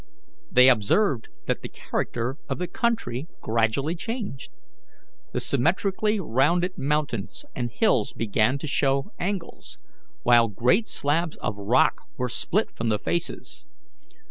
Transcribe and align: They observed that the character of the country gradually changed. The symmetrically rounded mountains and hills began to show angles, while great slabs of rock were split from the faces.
They 0.51 0.67
observed 0.67 1.29
that 1.45 1.61
the 1.61 1.69
character 1.69 2.37
of 2.49 2.57
the 2.57 2.65
country 2.65 3.27
gradually 3.39 3.93
changed. 3.95 4.51
The 5.31 5.39
symmetrically 5.39 6.19
rounded 6.19 6.75
mountains 6.75 7.45
and 7.55 7.69
hills 7.69 8.11
began 8.11 8.57
to 8.57 8.65
show 8.65 9.11
angles, 9.19 9.77
while 10.23 10.47
great 10.47 10.87
slabs 10.87 11.35
of 11.37 11.55
rock 11.55 12.01
were 12.17 12.29
split 12.29 12.75
from 12.75 12.89
the 12.89 12.97
faces. 12.97 13.67